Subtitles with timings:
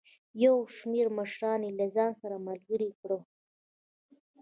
[0.43, 3.19] یو شمېر مشران یې له ځان سره ملګري کړي.